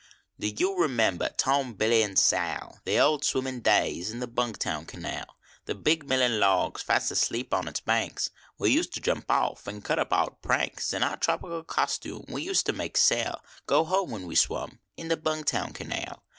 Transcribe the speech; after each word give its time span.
Do 0.39 0.47
you 0.47 0.79
remember 0.79 1.29
Tom, 1.37 1.75
Billy, 1.75 2.01
and 2.01 2.17
Sal. 2.17 2.79
The 2.85 2.97
old 2.99 3.23
swimmin 3.23 3.59
days 3.61 4.09
in 4.09 4.19
the 4.19 4.27
Bungtown 4.27 4.87
canal? 4.87 5.37
The 5.65 5.75
big 5.75 6.09
millin 6.09 6.39
logs 6.39 6.81
fast 6.81 7.11
asleep 7.11 7.53
on 7.53 7.67
its 7.67 7.81
banks, 7.81 8.31
We 8.57 8.71
used 8.71 8.93
to 8.95 8.99
jump 8.99 9.29
off 9.29 9.59
of 9.59 9.67
and 9.67 9.83
cut 9.85 9.99
up 9.99 10.11
odd 10.11 10.41
pranks 10.41 10.91
In 10.91 11.03
our 11.03 11.17
tropical 11.17 11.61
costume. 11.63 12.25
We 12.29 12.41
used 12.41 12.65
to 12.65 12.73
make 12.73 12.97
Sal 12.97 13.43
Go 13.67 13.83
home 13.85 14.09
when 14.09 14.25
we 14.25 14.33
swum 14.33 14.79
in 14.97 15.09
the 15.09 15.17
Bung 15.17 15.43
Town 15.43 15.71
Canal. 15.71 16.23